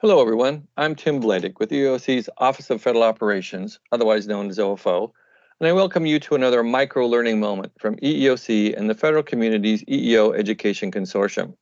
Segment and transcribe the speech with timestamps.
[0.00, 0.68] Hello, everyone.
[0.76, 5.10] I'm Tim Vladeck with EEOC's Office of Federal Operations, otherwise known as OFO,
[5.58, 9.82] and I welcome you to another micro learning moment from EEOC and the Federal Community's
[9.86, 11.54] EEO Education Consortium.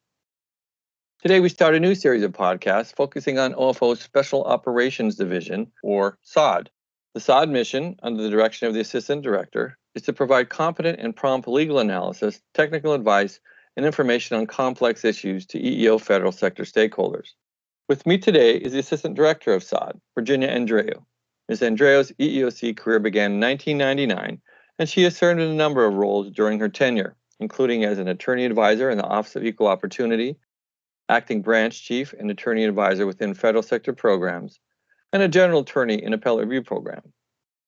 [1.22, 6.18] Today, we start a new series of podcasts focusing on OFO's Special Operations Division, or
[6.20, 6.68] SOD.
[7.14, 11.16] The SOD mission, under the direction of the Assistant Director, is to provide competent and
[11.16, 13.40] prompt legal analysis, technical advice,
[13.78, 17.28] and information on complex issues to EEO federal sector stakeholders.
[17.88, 21.04] With me today is the Assistant Director of SOD, Virginia Andreu.
[21.48, 21.60] Ms.
[21.60, 24.40] Andreu's EEOC career began in 1999,
[24.80, 28.08] and she has served in a number of roles during her tenure, including as an
[28.08, 30.36] attorney advisor in the Office of Equal Opportunity,
[31.08, 34.58] acting branch chief and attorney advisor within federal sector programs,
[35.12, 37.12] and a general attorney in appellate review program.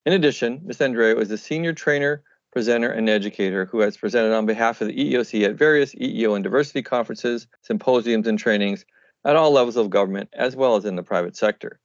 [0.04, 0.78] In addition, Ms.
[0.78, 5.14] Andreu is a senior trainer, presenter, and educator who has presented on behalf of the
[5.14, 8.84] EEOC at various EEO and diversity conferences, symposiums, and trainings
[9.24, 11.80] at all levels of government as well as in the private sector.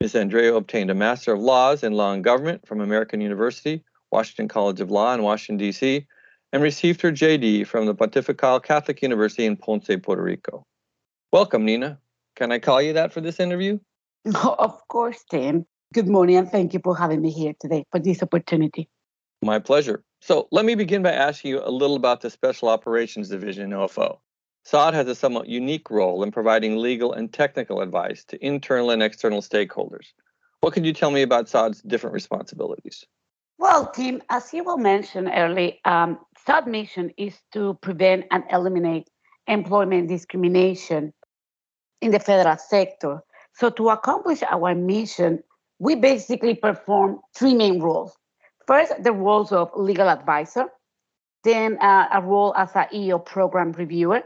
[0.00, 0.14] Ms.
[0.14, 4.80] Andreu obtained a Master of Laws in Law and Government from American University, Washington College
[4.80, 6.06] of Law in Washington, D.C.,
[6.52, 10.66] and received her JD from the Pontifical Catholic University in Ponce, Puerto Rico.
[11.32, 11.98] Welcome, Nina.
[12.36, 13.78] Can I call you that for this interview?
[14.58, 15.66] of course, Tim.
[15.94, 18.88] Good morning, and thank you for having me here today for this opportunity.
[19.42, 20.04] My pleasure.
[20.20, 23.78] So, let me begin by asking you a little about the Special Operations Division in
[23.78, 24.18] OFO.
[24.66, 29.00] SOD has a somewhat unique role in providing legal and technical advice to internal and
[29.00, 30.06] external stakeholders.
[30.60, 33.04] What can you tell me about SOD's different responsibilities?
[33.58, 39.08] Well, Tim, as you will mention early, um, SOD mission is to prevent and eliminate
[39.46, 41.12] employment discrimination
[42.00, 43.20] in the federal sector.
[43.52, 45.44] So, to accomplish our mission,
[45.78, 48.18] we basically perform three main roles.
[48.66, 50.64] First, the roles of legal advisor,
[51.44, 54.24] then uh, a role as a EEO program reviewer,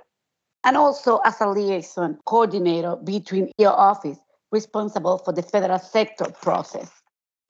[0.64, 4.19] and also as a liaison coordinator between your office
[4.53, 6.91] responsible for the federal sector process.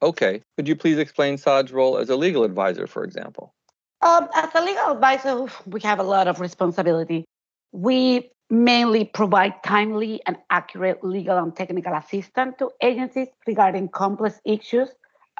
[0.03, 0.43] Okay.
[0.57, 3.55] Could you please explain SOD's role as a legal advisor, for example?
[4.03, 7.25] Um, as a legal advisor, we have a lot of responsibility.
[7.73, 14.89] We mainly provide timely and accurate legal and technical assistance to agencies regarding complex issues,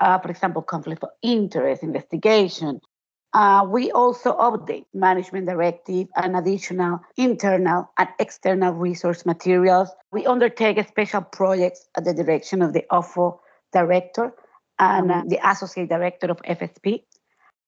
[0.01, 2.81] uh, for example, conflict of interest, investigation.
[3.33, 9.89] Uh, we also update management directive and additional internal and external resource materials.
[10.11, 13.39] We undertake special projects at the direction of the OFO
[13.73, 14.33] director
[14.81, 17.05] and uh, the associate director of FSP.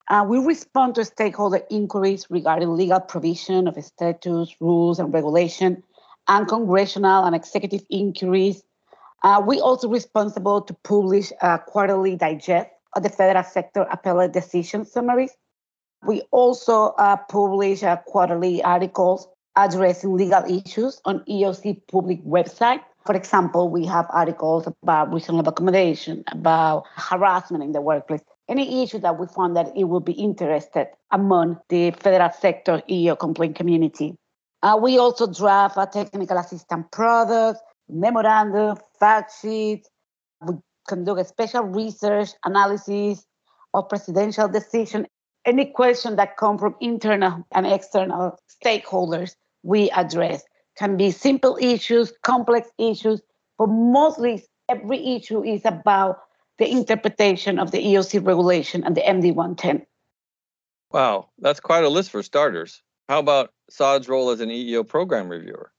[0.09, 5.81] Uh, we respond to stakeholder inquiries regarding legal provision of statutes, rules, and regulation,
[6.27, 8.63] and congressional and executive inquiries.
[9.23, 14.83] Uh, we also responsible to publish a quarterly digest of the federal sector appellate decision
[14.83, 15.31] summaries.
[16.05, 22.81] We also uh, publish uh, quarterly articles addressing legal issues on EOC public website.
[23.05, 28.99] For example, we have articles about reasonable accommodation, about harassment in the workplace, any issue
[28.99, 34.15] that we found that it would be interested among the federal sector EEO complaint community.
[34.61, 37.59] Uh, we also draft a technical assistance product,
[37.89, 39.89] memorandum, fact sheets.
[40.41, 40.53] We
[40.87, 43.25] conduct a special research analysis
[43.73, 45.07] of precedential decision.
[45.45, 50.43] Any question that come from internal and external stakeholders, we address.
[50.77, 53.21] Can be simple issues, complex issues,
[53.57, 56.19] but mostly every issue is about
[56.57, 59.85] the interpretation of the eoc regulation and the MD 110.
[60.91, 62.81] Wow, that's quite a list for starters.
[63.09, 65.71] How about SOD's role as an EEO program reviewer?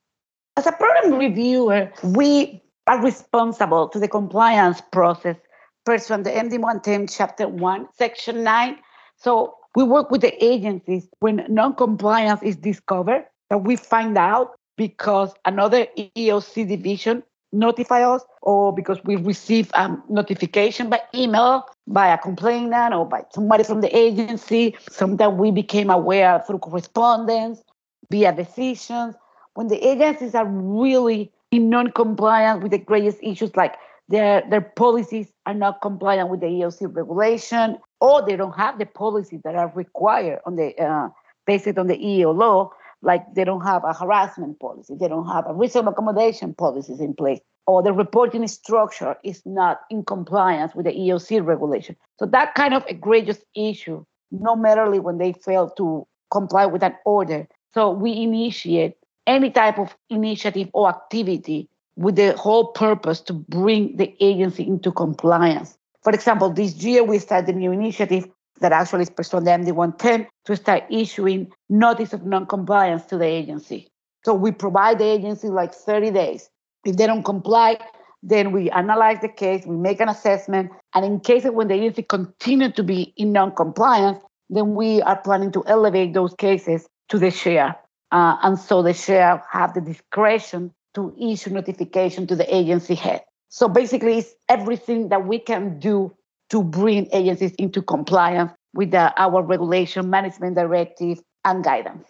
[0.57, 5.37] As a program reviewer, we are responsible to the compliance process
[5.85, 8.79] pursuant the MD 110, Chapter 1, Section 9.
[9.25, 15.33] So we work with the agencies when non-compliance is discovered that we find out because
[15.47, 22.19] another EOC division notify us or because we receive um, notification by email by a
[22.19, 27.63] complainant or by somebody from the agency, something we became aware through correspondence,
[28.11, 29.15] via decisions.
[29.55, 33.77] When the agencies are really in non-compliance with the greatest issues like
[34.11, 38.87] their, their policies are not compliant with the EOC regulation, or they don't have the
[38.87, 41.09] policies that are required on the uh,
[41.47, 42.71] based on the EEO law,
[43.03, 47.15] like they don't have a harassment policy, they don't have a reasonable accommodation policies in
[47.15, 51.97] place, or the reporting structure is not in compliance with the EOC regulation.
[52.19, 56.95] So that kind of egregious issue, no merely when they fail to comply with an
[57.05, 57.47] order.
[57.73, 58.97] So we initiate
[59.27, 64.91] any type of initiative or activity with the whole purpose to bring the agency into
[64.91, 65.79] compliance.
[66.05, 68.29] For example, this year we started a new initiative
[68.61, 73.89] that actually is pursuing the MD110 to start issuing notice of non-compliance to the agency.
[74.25, 76.51] So we provide the agency like 30 days
[76.85, 77.79] If they don't comply,
[78.23, 82.03] then we analyze the case, we make an assessment, and in cases when the agency
[82.03, 84.19] continue to be in non-compliance,
[84.51, 87.77] then we are planning to elevate those cases to the chair.
[88.13, 93.23] Uh, and so the chair have the discretion to issue notification to the agency head.
[93.55, 96.13] So basically, it's everything that we can do
[96.51, 102.09] to bring agencies into compliance with the, our regulation, management directive, and guidance.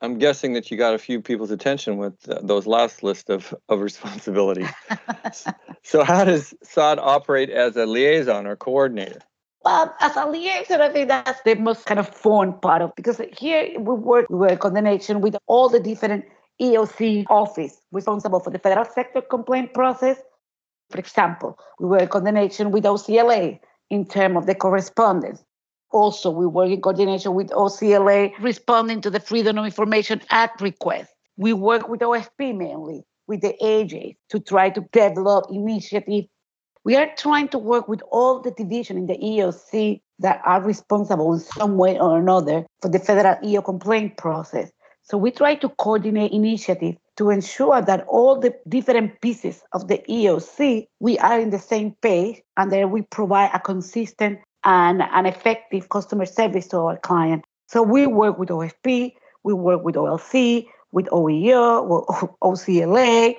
[0.00, 3.54] I'm guessing that you got a few people's attention with uh, those last list of,
[3.68, 4.70] of responsibilities.
[5.82, 9.20] so, how does SOD operate as a liaison or coordinator?
[9.66, 13.20] Well, as a liaison, I think that's the most kind of fun part of because
[13.36, 16.24] here we work, we work coordination with all the different
[16.62, 20.16] EOC office responsible for the federal sector complaint process.
[20.90, 25.44] For example, we work in coordination with OCLA in terms of the correspondence.
[25.90, 31.10] Also, we work in coordination with OCLA responding to the Freedom of Information Act request.
[31.36, 36.24] We work with OFP mainly, with the AJ to try to develop initiative.
[36.84, 41.32] We are trying to work with all the division in the EOC that are responsible
[41.34, 44.70] in some way or another for the federal EO complaint process.
[45.02, 49.98] So we try to coordinate initiative to ensure that all the different pieces of the
[50.08, 55.26] EOC, we are in the same page and that we provide a consistent and an
[55.26, 57.44] effective customer service to our client.
[57.66, 59.12] So we work with OFP,
[59.42, 63.34] we work with OLC, with OEO, OCLA.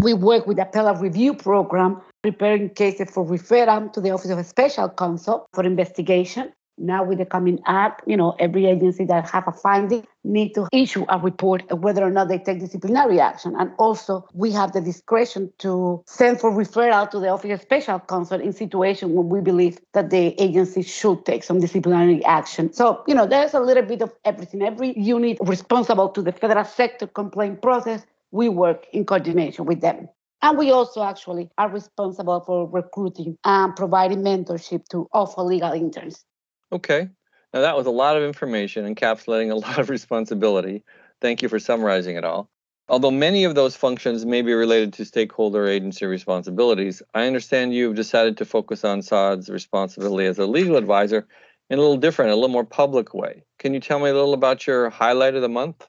[0.00, 4.44] We work with the appellate review program, preparing cases for referral to the Office of
[4.46, 6.52] Special Counsel for investigation.
[6.80, 10.66] Now with the Cummings Act, you know, every agency that have a finding need to
[10.72, 13.54] issue a report whether or not they take disciplinary action.
[13.58, 18.00] And also we have the discretion to send for referral to the Office of Special
[18.00, 22.72] Counsel in situation when we believe that the agency should take some disciplinary action.
[22.72, 24.62] So, you know, there's a little bit of everything.
[24.62, 30.08] Every unit responsible to the federal sector complaint process, we work in coordination with them.
[30.42, 36.24] And we also actually are responsible for recruiting and providing mentorship to OFO legal interns.
[36.72, 37.08] Okay.
[37.52, 40.84] Now, that was a lot of information encapsulating a lot of responsibility.
[41.20, 42.48] Thank you for summarizing it all.
[42.88, 47.94] Although many of those functions may be related to stakeholder agency responsibilities, I understand you've
[47.94, 51.28] decided to focus on SOD's responsibility as a legal advisor
[51.68, 53.44] in a little different, a little more public way.
[53.60, 55.86] Can you tell me a little about your highlight of the month?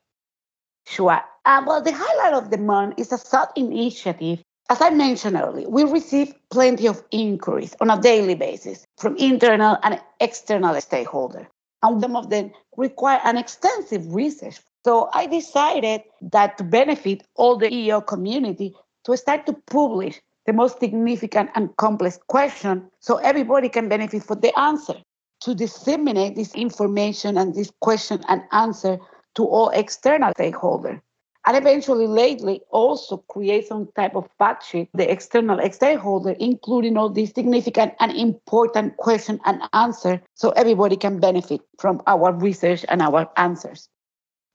[0.85, 1.21] Sure.
[1.43, 5.67] Uh, well, the highlight of the month is a SOD initiative as I mentioned earlier,
[5.67, 11.45] we receive plenty of inquiries on a daily basis from internal and external stakeholders,
[11.83, 14.61] and some of them require an extensive research.
[14.85, 18.73] So I decided that to benefit all the EO community,
[19.03, 24.39] to start to publish the most significant and complex question so everybody can benefit from
[24.39, 24.95] the answer.
[25.41, 28.99] To disseminate this information and this question and answer
[29.35, 31.01] to all external stakeholders
[31.45, 37.09] and eventually lately also create some type of fact sheet, the external stakeholder, including all
[37.09, 43.01] these significant and important question and answer so everybody can benefit from our research and
[43.01, 43.89] our answers.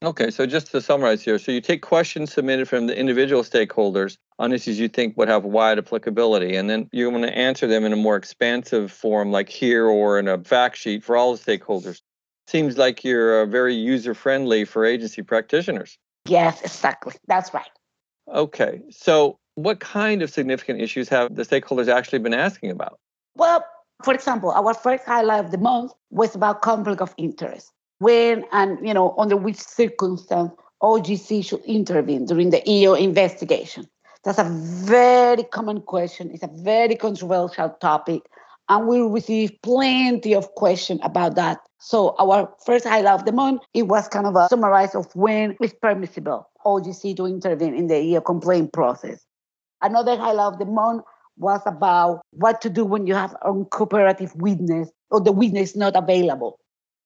[0.03, 4.17] Okay, so just to summarize here, so you take questions submitted from the individual stakeholders
[4.37, 7.83] on issues you think would have wide applicability, and then you want to answer them
[7.83, 11.43] in a more expansive form, like here or in a fact sheet for all the
[11.43, 12.01] stakeholders.
[12.45, 15.97] Seems like you're uh, very user friendly for agency practitioners.
[16.27, 17.13] Yes, exactly.
[17.27, 17.69] That's right.
[18.33, 18.81] Okay.
[18.89, 22.99] So, what kind of significant issues have the stakeholders actually been asking about?
[23.35, 23.63] Well,
[24.03, 27.71] for example, our first highlight of the month was about conflict of interest.
[27.99, 30.51] When and you know under which circumstance
[30.83, 33.87] OGC should intervene during the EO investigation.
[34.23, 36.29] That's a very common question.
[36.31, 38.23] It's a very controversial topic,
[38.69, 43.61] and we receive plenty of questions about that so our first highlight of the month,
[43.73, 47.97] it was kind of a summarize of when it's permissible OGC to intervene in the
[47.97, 49.23] EO complaint process.
[49.81, 51.03] Another highlight of the month
[51.37, 55.95] was about what to do when you have a cooperative witness or the witness not
[55.95, 56.59] available.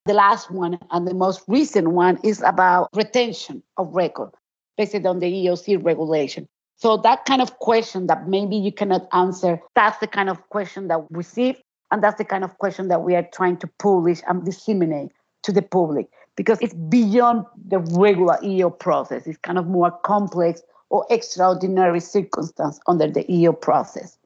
[0.05, 4.31] The last one and the most recent one is about retention of record
[4.77, 6.47] based on the EOC regulation.
[6.81, 10.87] So that kind of question that maybe you cannot answer, that's the kind of question
[10.87, 11.61] that we receive
[11.91, 15.11] and that's the kind of question that we are trying to publish and disseminate
[15.43, 19.27] to the public because it's beyond the regular EO process.
[19.27, 24.17] It's kind of more complex or extraordinary circumstance under the EO process.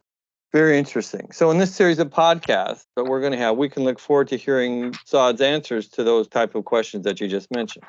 [0.54, 1.34] Very interesting.
[1.34, 4.30] So in this series of podcasts that we're going to have, we can look forward
[4.30, 7.84] to hearing SOD's answers to those type of questions that you just mentioned.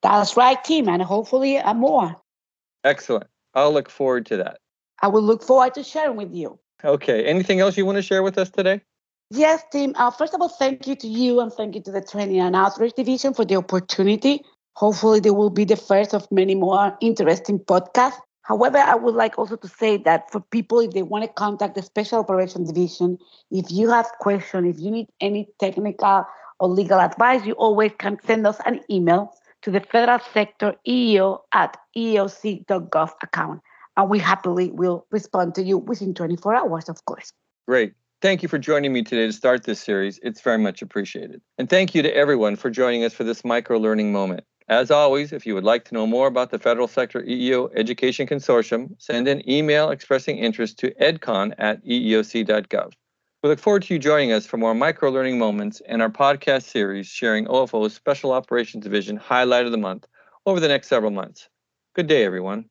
[0.00, 2.16] That's right, Tim, and hopefully uh, more.
[2.84, 3.26] Excellent.
[3.58, 4.58] I'll look forward to that.
[5.02, 6.58] I will look forward to sharing with you.
[6.84, 7.24] Okay.
[7.24, 8.80] Anything else you want to share with us today?
[9.30, 9.94] Yes, Tim.
[9.96, 12.56] Uh, first of all, thank you to you and thank you to the Training and
[12.56, 14.42] Outreach Division for the opportunity.
[14.74, 18.20] Hopefully, they will be the first of many more interesting podcasts.
[18.42, 21.74] However, I would like also to say that for people, if they want to contact
[21.74, 23.18] the Special Operations Division,
[23.50, 26.24] if you have questions, if you need any technical
[26.58, 31.40] or legal advice, you always can send us an email to the Federal Sector EEO
[31.52, 33.60] at eeoc.gov account.
[33.96, 37.32] And we happily will respond to you within 24 hours, of course.
[37.66, 37.94] Great.
[38.20, 40.18] Thank you for joining me today to start this series.
[40.22, 41.40] It's very much appreciated.
[41.56, 44.44] And thank you to everyone for joining us for this micro learning moment.
[44.68, 48.26] As always, if you would like to know more about the Federal Sector EEO Education
[48.26, 52.92] Consortium, send an email expressing interest to edcon at eeoc.gov.
[53.40, 56.64] We look forward to you joining us for more micro learning moments in our podcast
[56.64, 60.08] series sharing OFO's Special Operations Division highlight of the month
[60.44, 61.48] over the next several months.
[61.94, 62.68] Good day, everyone.